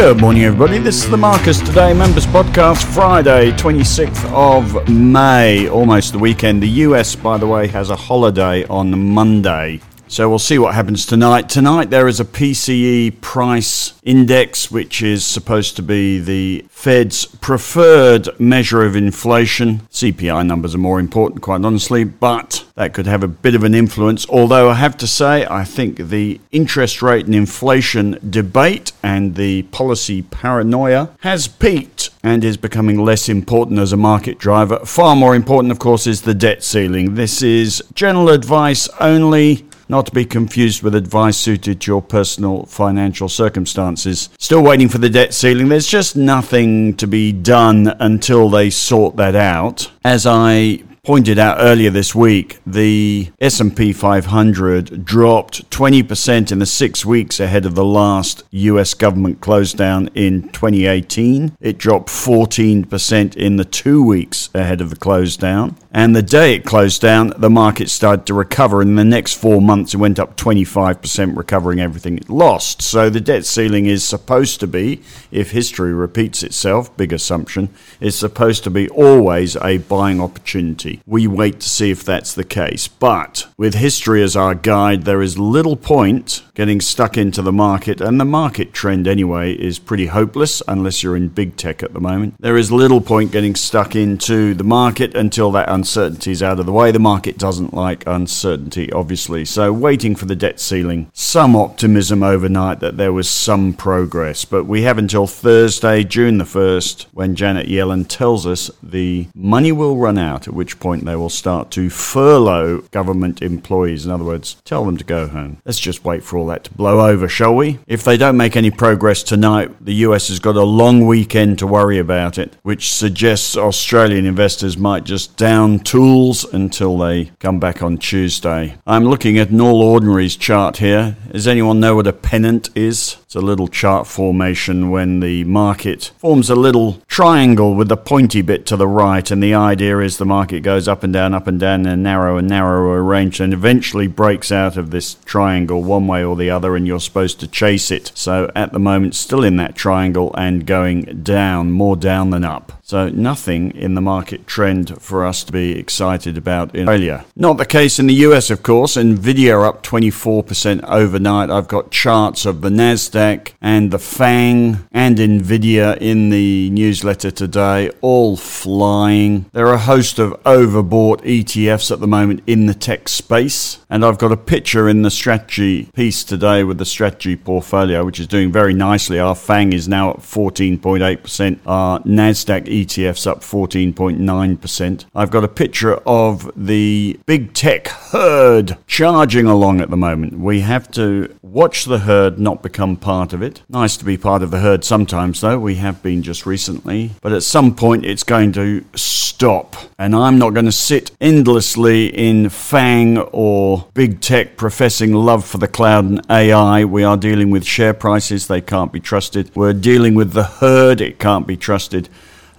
[0.00, 0.78] Good morning, everybody.
[0.78, 6.62] This is the Marcus Today Members Podcast, Friday, 26th of May, almost the weekend.
[6.62, 9.78] The US, by the way, has a holiday on Monday.
[10.10, 11.48] So we'll see what happens tonight.
[11.48, 18.28] Tonight there is a PCE price index, which is supposed to be the Fed's preferred
[18.40, 19.82] measure of inflation.
[19.92, 23.72] CPI numbers are more important, quite honestly, but that could have a bit of an
[23.72, 24.28] influence.
[24.28, 29.62] Although I have to say, I think the interest rate and inflation debate and the
[29.62, 34.80] policy paranoia has peaked and is becoming less important as a market driver.
[34.84, 37.14] Far more important, of course, is the debt ceiling.
[37.14, 42.64] This is general advice only not to be confused with advice suited to your personal
[42.66, 44.30] financial circumstances.
[44.38, 45.68] Still waiting for the debt ceiling.
[45.68, 49.90] There's just nothing to be done until they sort that out.
[50.04, 57.04] As I pointed out earlier this week, the S&P 500 dropped 20% in the 6
[57.04, 61.56] weeks ahead of the last US government close down in 2018.
[61.60, 65.76] It dropped 14% in the 2 weeks ahead of the close down.
[65.90, 68.80] And the day it closed down, the market started to recover.
[68.80, 72.82] In the next 4 months it went up 25% recovering everything it lost.
[72.82, 78.16] So the debt ceiling is supposed to be, if history repeats itself, big assumption, is
[78.16, 80.99] supposed to be always a buying opportunity.
[81.06, 82.88] We wait to see if that's the case.
[82.88, 88.00] But with history as our guide, there is little point getting stuck into the market,
[88.00, 92.00] and the market trend anyway is pretty hopeless unless you're in big tech at the
[92.00, 92.34] moment.
[92.38, 96.66] There is little point getting stuck into the market until that uncertainty is out of
[96.66, 96.90] the way.
[96.90, 99.44] The market doesn't like uncertainty, obviously.
[99.44, 104.64] So, waiting for the debt ceiling, some optimism overnight that there was some progress, but
[104.64, 109.96] we have until Thursday, June the 1st, when Janet Yellen tells us the money will
[109.96, 114.06] run out, at which point they will start to furlough government employees.
[114.06, 115.58] In other words, tell them to go home.
[115.64, 117.78] Let's just wait for all that to blow over, shall we?
[117.86, 121.66] If they don't make any progress tonight, the US has got a long weekend to
[121.66, 127.82] worry about it, which suggests Australian investors might just down tools until they come back
[127.82, 128.76] on Tuesday.
[128.86, 131.16] I'm looking at an all ordinaries chart here.
[131.30, 133.16] Does anyone know what a pennant is?
[133.30, 138.42] It's a little chart formation when the market forms a little triangle with the pointy
[138.42, 141.46] bit to the right, and the idea is the market goes up and down, up
[141.46, 145.84] and down in a narrow and narrower range, and eventually breaks out of this triangle
[145.84, 148.10] one way or the other, and you're supposed to chase it.
[148.16, 152.79] So at the moment, still in that triangle and going down, more down than up.
[152.90, 157.24] So nothing in the market trend for us to be excited about in Australia.
[157.36, 158.96] Not the case in the US, of course.
[158.96, 161.50] Nvidia up 24% overnight.
[161.50, 167.92] I've got charts of the Nasdaq and the FANG and Nvidia in the newsletter today,
[168.00, 169.46] all flying.
[169.52, 174.04] There are a host of overbought ETFs at the moment in the tech space, and
[174.04, 178.26] I've got a picture in the strategy piece today with the strategy portfolio, which is
[178.26, 179.20] doing very nicely.
[179.20, 181.60] Our FANG is now at 14.8%.
[181.66, 185.04] Our Nasdaq ETF's up 14.9%.
[185.14, 190.38] I've got a picture of the big tech herd charging along at the moment.
[190.38, 193.62] We have to watch the herd, not become part of it.
[193.68, 195.58] Nice to be part of the herd sometimes, though.
[195.58, 197.12] We have been just recently.
[197.20, 199.76] But at some point, it's going to stop.
[199.98, 205.58] And I'm not going to sit endlessly in FANG or big tech professing love for
[205.58, 206.84] the cloud and AI.
[206.84, 209.50] We are dealing with share prices, they can't be trusted.
[209.54, 212.08] We're dealing with the herd, it can't be trusted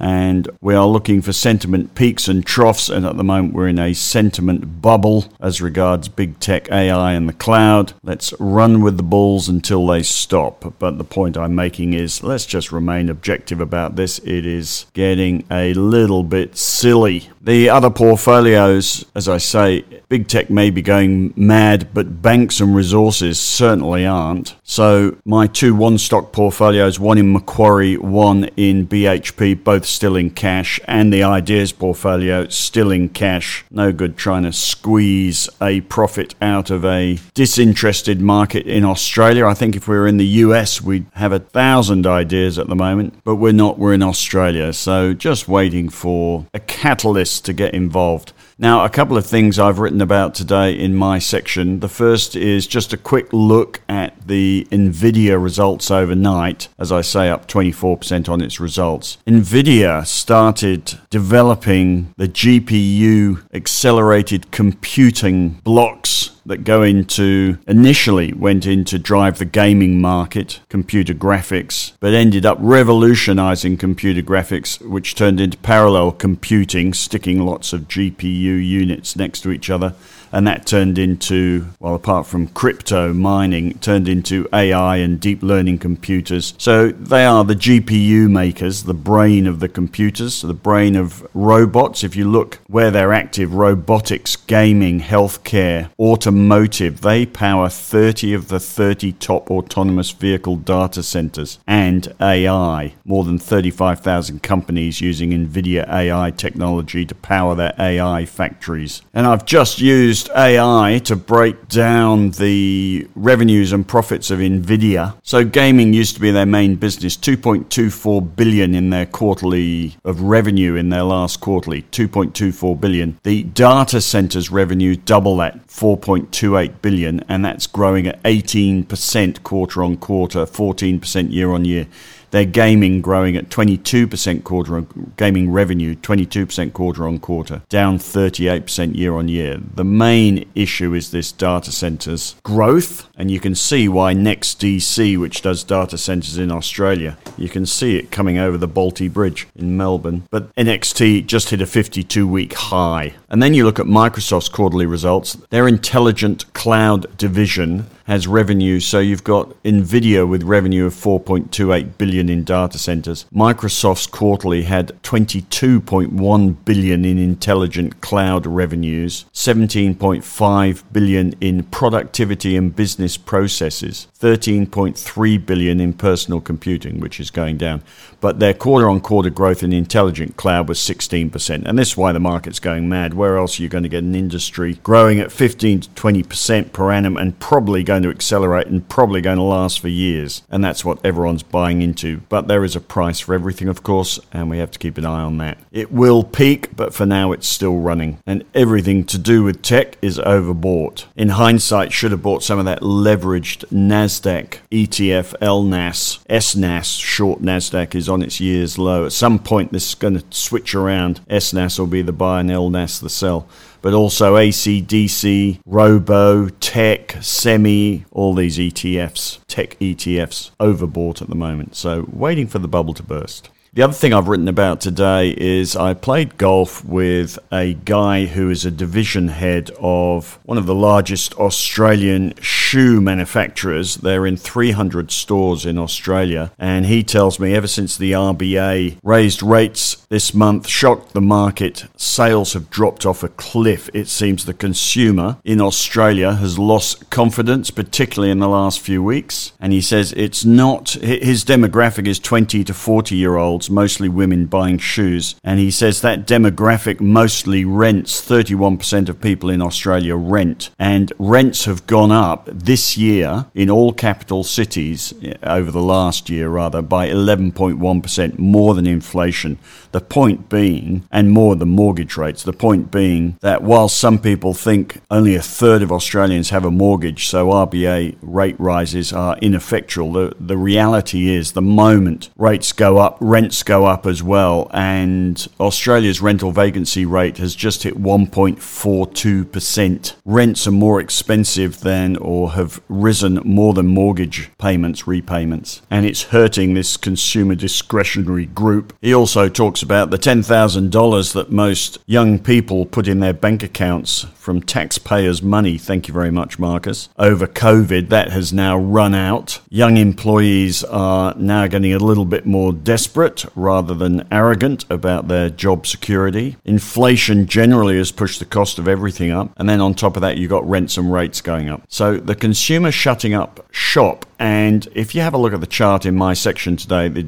[0.02, 2.90] and we are looking for sentiment peaks and troughs.
[2.90, 7.30] And at the moment, we're in a sentiment bubble as regards big tech, AI, and
[7.30, 7.94] the cloud.
[8.02, 10.74] Let's run with the bulls until they stop.
[10.80, 14.18] But the point I'm making is let's just remain objective about this.
[14.20, 17.30] It is getting a little bit silly.
[17.40, 22.76] The other portfolios, as I say, big tech may be going mad, but banks and
[22.76, 24.56] resources certainly aren't.
[24.64, 30.30] So my two one stock portfolios, one in Macquarie, one in BHP, both still in
[30.32, 33.66] cash, and the ideas portfolio still in cash.
[33.70, 39.46] No good trying to squeeze a profit out of a disinterested market in Australia.
[39.46, 42.76] I think if we were in the US, we'd have a thousand ideas at the
[42.76, 43.78] moment, but we're not.
[43.78, 44.74] We're in Australia.
[44.74, 48.34] So just waiting for a catalyst to get involved.
[48.62, 51.80] Now, a couple of things I've written about today in my section.
[51.80, 57.28] The first is just a quick look at the Nvidia results overnight, as I say,
[57.28, 59.18] up 24% on its results.
[59.26, 68.98] Nvidia started developing the GPU accelerated computing blocks that go into initially went in to
[68.98, 75.58] drive the gaming market, computer graphics, but ended up revolutionizing computer graphics, which turned into
[75.58, 79.94] parallel computing, sticking lots of GPU units next to each other
[80.32, 85.78] and that turned into, well, apart from crypto mining, turned into AI and deep learning
[85.78, 86.54] computers.
[86.58, 92.04] So they are the GPU makers, the brain of the computers, the brain of robots.
[92.04, 98.60] If you look where they're active, robotics, gaming, healthcare, automotive, they power 30 of the
[98.60, 102.94] 30 top autonomous vehicle data centers and AI.
[103.04, 109.02] More than 35,000 companies using NVIDIA AI technology to power their AI factories.
[109.14, 115.16] And I've just used AI to break down the revenues and profits of NVIDIA.
[115.24, 120.76] So gaming used to be their main business, 2.24 billion in their quarterly of revenue
[120.76, 123.20] in their last quarterly, 2.24 billion.
[123.24, 129.98] The data centers revenue double that, 4.28 billion, and that's growing at 18% quarter on
[129.98, 131.88] quarter, 14% year on year
[132.32, 138.96] their gaming growing at 22% quarter on gaming revenue 22% quarter on quarter down 38%
[138.96, 139.60] year on year.
[139.74, 145.42] The main issue is this data centers growth and you can see why NextDC which
[145.42, 149.78] does data centers in Australia you can see it coming over the Bolte Bridge in
[149.78, 150.24] Melbourne.
[150.30, 153.16] But NXT just hit a 52 week high.
[153.30, 155.34] And then you look at Microsoft's quarterly results.
[155.50, 158.80] Their intelligent cloud division has revenue.
[158.80, 163.26] So you've got Nvidia with revenue of 4.28 billion in data centers.
[163.34, 173.18] Microsoft's quarterly had 22.1 billion in intelligent cloud revenues, 17.5 billion in productivity and business
[173.18, 177.82] processes, 13.3 billion in personal computing, which is going down.
[178.20, 181.66] But their quarter on quarter growth in intelligent cloud was 16%.
[181.66, 183.16] And this is why the market's going mad.
[183.16, 186.92] Where else are you going to get an industry growing at 15 to 20% per
[186.92, 190.44] annum and probably going to accelerate and probably going to last for years.
[190.50, 192.11] And that's what everyone's buying into.
[192.18, 195.06] But there is a price for everything, of course, and we have to keep an
[195.06, 195.58] eye on that.
[195.72, 198.20] It will peak, but for now it's still running.
[198.26, 201.06] And everything to do with tech is overbought.
[201.16, 206.20] In hindsight, should have bought some of that leveraged NASDAQ ETF LNAS.
[206.42, 209.06] SNAS, short NASDAQ, is on its year's low.
[209.06, 211.22] At some point, this is going to switch around.
[211.30, 213.48] SNAS will be the buy and LNAS the sell
[213.82, 221.76] but also ACDC, Robo, Tech, Semi, all these ETFs, tech ETFs, overbought at the moment.
[221.76, 223.50] So waiting for the bubble to burst.
[223.74, 228.50] The other thing I've written about today is I played golf with a guy who
[228.50, 233.96] is a division head of one of the largest Australian shoe manufacturers.
[233.96, 236.52] They're in 300 stores in Australia.
[236.60, 241.86] And he tells me ever since the RBA raised rates this month, shocked the market,
[241.96, 243.90] sales have dropped off a cliff.
[243.94, 249.54] It seems the consumer in Australia has lost confidence, particularly in the last few weeks.
[249.62, 253.38] And he says it's not, his demographic is 20 to 40 year
[253.70, 255.36] mostly women, buying shoes.
[255.44, 258.22] And he says that demographic mostly rents.
[258.22, 260.70] 31% of people in Australia rent.
[260.80, 266.30] And rents have gone up this year in all capital cities, eh, over the last
[266.30, 269.60] year rather, by 11.1%, more than inflation.
[269.92, 274.54] The point being, and more than mortgage rates, the point being that while some people
[274.54, 280.14] think only a third of Australians have a mortgage, so RBA rate rises are ineffectual,
[280.14, 285.48] the, the reality is the moment rates go up, rents go up as well, and
[285.60, 290.14] Australia's rental vacancy rate has just hit 1.42%.
[290.26, 296.24] Rents are more expensive than or have risen more than mortgage payments, repayments, and it's
[296.24, 298.94] hurting this consumer discretionary group.
[299.02, 304.26] He also talks about the $10,000 that most young people put in their bank accounts
[304.42, 305.78] from taxpayers' money.
[305.78, 307.10] Thank you very much, Marcus.
[307.20, 309.60] Over COVID, that has now run out.
[309.70, 315.50] Young employees are now getting a little bit more desperate rather than arrogant about their
[315.52, 316.58] job security.
[316.66, 319.54] Inflation generally has pushed the cost of everything up.
[319.58, 321.84] And then on top of that, you've got rents and rates going up.
[321.88, 324.26] So the consumer shutting up shop.
[324.40, 327.22] And if you have a look at the chart in my section today, the,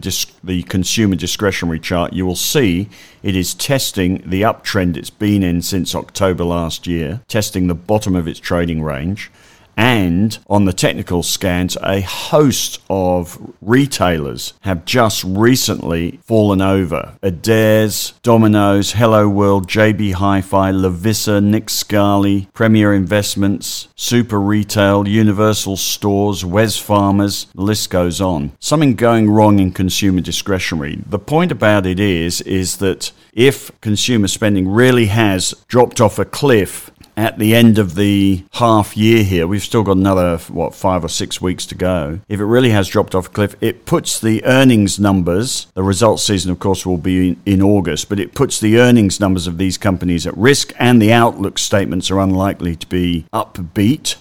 [0.43, 2.89] the consumer discretionary chart, you will see
[3.23, 8.15] it is testing the uptrend it's been in since October last year, testing the bottom
[8.15, 9.31] of its trading range
[9.75, 17.17] and on the technical scans, a host of retailers have just recently fallen over.
[17.21, 26.43] Adairs, Domino's, Hello World, JB Hi-Fi, Lovisa, Nick Scali, Premier Investments, Super Retail, Universal Stores,
[26.43, 28.51] Wesfarmers, the list goes on.
[28.59, 31.01] Something going wrong in consumer discretionary.
[31.05, 36.25] The point about it is, is that if consumer spending really has dropped off a
[36.25, 41.03] cliff at the end of the half year here, we've still got another, what, five
[41.03, 42.19] or six weeks to go.
[42.27, 46.23] If it really has dropped off a cliff, it puts the earnings numbers, the results
[46.23, 49.57] season, of course, will be in, in August, but it puts the earnings numbers of
[49.57, 54.15] these companies at risk, and the outlook statements are unlikely to be upbeat.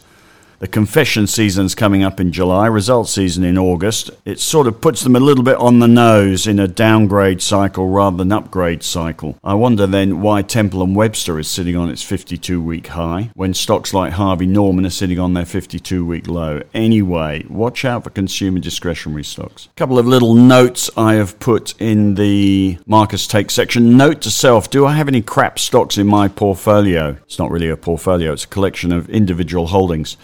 [0.63, 4.13] The confession season's coming up in July, results season in August.
[4.25, 7.89] It sort of puts them a little bit on the nose in a downgrade cycle
[7.89, 9.37] rather than upgrade cycle.
[9.43, 13.55] I wonder then why Temple and Webster is sitting on its 52 week high when
[13.55, 16.63] stocks like Harvey Norman are sitting on their 52 week low.
[16.73, 19.67] Anyway, watch out for consumer discretionary stocks.
[19.67, 23.97] A couple of little notes I have put in the Marcus Take section.
[23.97, 27.17] Note to self, do I have any crap stocks in my portfolio?
[27.25, 30.17] It's not really a portfolio, it's a collection of individual holdings.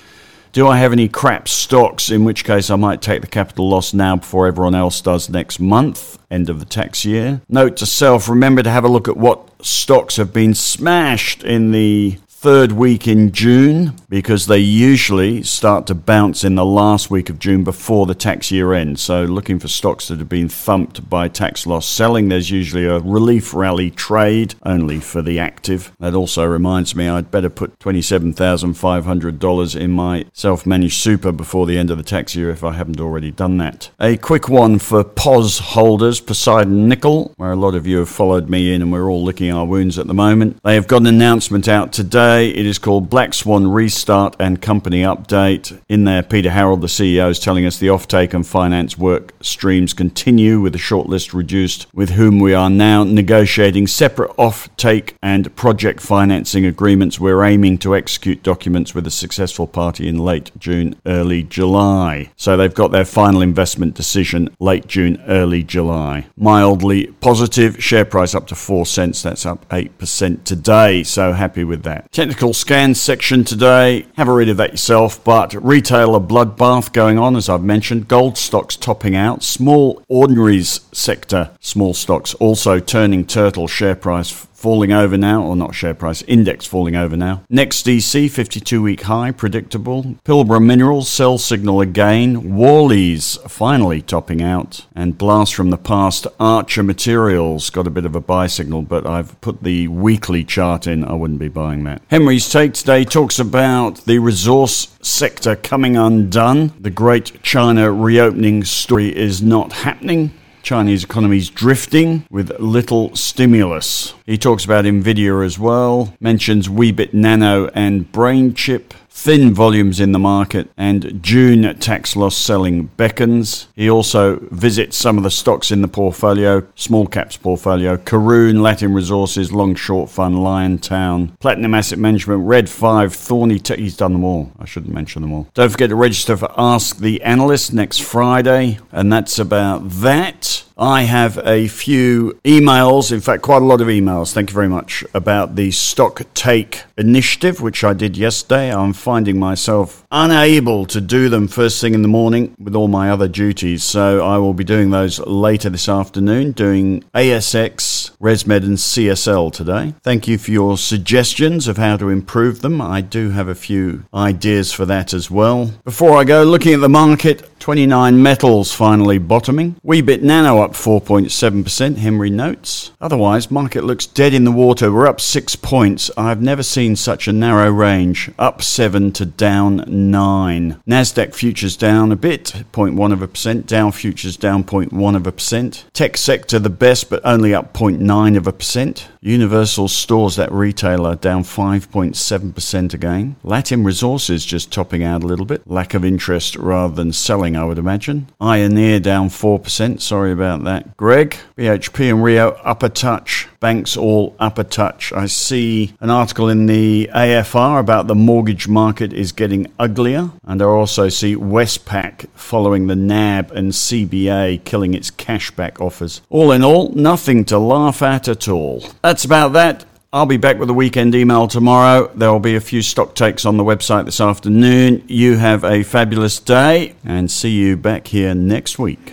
[0.59, 2.11] Do I have any crap stocks?
[2.11, 5.61] In which case, I might take the capital loss now before everyone else does next
[5.61, 7.43] month, end of the tax year.
[7.49, 11.71] Note to self remember to have a look at what stocks have been smashed in
[11.71, 17.29] the third week in June because they usually start to bounce in the last week
[17.29, 19.03] of June before the tax year ends.
[19.03, 23.01] So, looking for stocks that have been thumped by tax loss selling, there's usually a
[23.01, 25.91] relief rally trade only for the active.
[25.99, 31.77] That also reminds me I'd better put $27,500 in my self managed super before the
[31.77, 33.91] end of the tax year if I haven't already done that.
[33.99, 38.49] A quick one for POS holders Poseidon Nickel, where a lot of you have followed
[38.49, 40.63] me in and we're all licking our wounds at the moment.
[40.63, 42.51] They have got an announcement out today today.
[42.51, 45.81] It is called Black Swan Restart and Company Update.
[45.89, 49.95] In there, Peter Harold, the CEO, is telling us the offtake and finance work streams
[49.95, 56.03] continue with the shortlist reduced, with whom we are now negotiating separate offtake and project
[56.03, 57.19] financing agreements.
[57.19, 62.31] We're aiming to execute documents with a successful party in late June, early July.
[62.37, 66.27] So they've got their final investment decision late June, early July.
[66.37, 69.23] Mildly positive, share price up to 4 cents.
[69.23, 71.03] That's up 8% today.
[71.05, 72.11] So happy with that.
[72.19, 74.05] Technical scan section today.
[74.17, 75.23] Have a read of that yourself.
[75.23, 78.09] But retailer bloodbath going on, as I've mentioned.
[78.09, 79.45] Gold stocks topping out.
[79.45, 85.73] Small ordinaries sector, small stocks also turning turtle share price falling over now, or not
[85.73, 87.45] share price, index falling over now.
[87.49, 90.17] NextDC, 52 week high, predictable.
[90.25, 92.57] Pilbara Minerals, sell signal again.
[92.57, 94.85] Worley's finally topping out.
[94.97, 99.07] And Blast from the Past, Archer Materials, got a bit of a buy signal, but
[99.07, 101.05] I've put the weekly chart in.
[101.05, 102.03] I wouldn't be buying that.
[102.09, 106.73] Henry's Take today talks about the resource sector coming undone.
[106.81, 110.33] The great China reopening story is not happening.
[110.69, 114.13] Chinese economy's drifting with little stimulus.
[114.27, 120.19] He talks about Nvidia as well, mentions Weebit Nano and BrainChip, thin volumes in the
[120.19, 123.67] market, and June tax loss selling beckons.
[123.75, 128.95] He also visits some of the stocks in the portfolio, small caps portfolio, Karoon, Latin
[128.95, 133.81] Resources, Long Short Fund, Liontown, Platinum Asset Management, Red 5, Thorny Tech.
[133.81, 134.53] He's done them all.
[134.57, 135.49] I shouldn't mention them all.
[135.53, 140.63] Don't forget to register for Ask the Analyst next Friday, and that's about that.
[140.81, 144.69] I have a few emails, in fact, quite a lot of emails, thank you very
[144.69, 148.73] much, about the stock take initiative, which I did yesterday.
[148.73, 153.11] I'm finding myself unable to do them first thing in the morning with all my
[153.11, 158.77] other duties, so I will be doing those later this afternoon, doing ASX, ResMed, and
[158.77, 159.95] CSL today.
[160.03, 162.81] Thank you for your suggestions of how to improve them.
[162.81, 165.73] I do have a few ideas for that as well.
[165.85, 169.75] Before I go, looking at the market, 29 metals finally bottoming.
[169.85, 172.93] Weebit Nano up 4.7%, Henry notes.
[173.01, 174.93] Otherwise, market looks dead in the water.
[174.93, 176.11] We're up six points.
[176.17, 178.31] I've never seen such a narrow range.
[178.39, 180.81] Up seven to down nine.
[180.89, 183.67] Nasdaq futures down a bit, 0.1 of a percent.
[183.67, 185.85] Dow futures down 0.1 of a percent.
[185.93, 189.09] Tech sector the best, but only up 0.9 of a percent.
[189.21, 193.37] Universal Stores, that retailer, down 5.7% again.
[193.43, 195.69] Latin Resources just topping out a little bit.
[195.69, 198.29] Lack of interest rather than selling, I would imagine.
[198.41, 200.01] Ioneer down 4%.
[200.01, 200.97] Sorry about that.
[200.97, 203.49] Greg, BHP and Rio up a touch.
[203.61, 205.13] Banks all up a touch.
[205.13, 210.31] I see an article in the AFR about the mortgage market is getting uglier.
[210.45, 216.21] And I also see Westpac following the NAB and CBA killing its cashback offers.
[216.31, 218.85] All in all, nothing to laugh at at all.
[219.03, 219.85] That's about that.
[220.11, 222.11] I'll be back with a weekend email tomorrow.
[222.15, 225.05] There will be a few stock takes on the website this afternoon.
[225.07, 229.13] You have a fabulous day and see you back here next week.